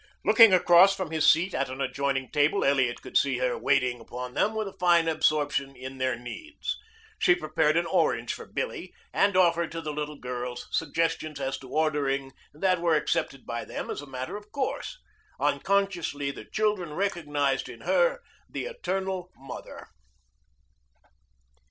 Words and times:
Looking 0.25 0.51
across 0.51 0.95
from 0.95 1.11
his 1.11 1.29
seat 1.29 1.53
at 1.53 1.69
an 1.69 1.79
adjoining 1.79 2.31
table, 2.31 2.65
Elliot 2.65 3.03
could 3.03 3.15
see 3.17 3.37
her 3.37 3.55
waiting 3.55 4.01
upon 4.01 4.33
them 4.33 4.55
with 4.55 4.67
a 4.67 4.73
fine 4.73 5.07
absorption 5.07 5.75
in 5.75 5.99
their 5.99 6.15
needs. 6.17 6.75
She 7.19 7.35
prepared 7.35 7.77
an 7.77 7.85
orange 7.85 8.33
for 8.33 8.47
Billie 8.47 8.95
and 9.13 9.37
offered 9.37 9.71
to 9.73 9.79
the 9.79 9.93
little 9.93 10.15
girls 10.17 10.67
suggestions 10.71 11.39
as 11.39 11.59
to 11.59 11.69
ordering 11.69 12.31
that 12.51 12.81
were 12.81 12.95
accepted 12.95 13.45
by 13.45 13.63
them 13.63 13.91
as 13.91 14.01
a 14.01 14.07
matter 14.07 14.35
of 14.35 14.51
course. 14.51 14.97
Unconsciously 15.39 16.31
the 16.31 16.45
children 16.45 16.93
recognized 16.95 17.69
in 17.69 17.81
her 17.81 18.21
the 18.49 18.65
eternal 18.65 19.31
Mother. 19.35 19.87